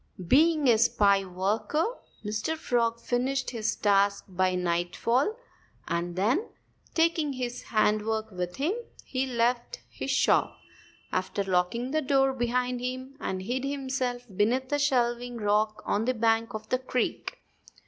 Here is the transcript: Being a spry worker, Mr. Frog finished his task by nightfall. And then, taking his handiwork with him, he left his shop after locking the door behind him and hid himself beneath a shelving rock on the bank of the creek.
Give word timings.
Being 0.27 0.67
a 0.67 0.79
spry 0.79 1.23
worker, 1.25 1.85
Mr. 2.25 2.57
Frog 2.57 2.99
finished 2.99 3.51
his 3.51 3.75
task 3.75 4.25
by 4.27 4.55
nightfall. 4.55 5.35
And 5.87 6.15
then, 6.15 6.49
taking 6.95 7.33
his 7.33 7.61
handiwork 7.61 8.31
with 8.31 8.55
him, 8.55 8.73
he 9.05 9.27
left 9.27 9.81
his 9.91 10.09
shop 10.09 10.57
after 11.11 11.43
locking 11.43 11.91
the 11.91 12.01
door 12.01 12.33
behind 12.33 12.81
him 12.81 13.15
and 13.19 13.43
hid 13.43 13.63
himself 13.63 14.25
beneath 14.35 14.71
a 14.71 14.79
shelving 14.79 15.37
rock 15.37 15.83
on 15.85 16.05
the 16.05 16.15
bank 16.15 16.55
of 16.55 16.69
the 16.69 16.79
creek. 16.79 17.37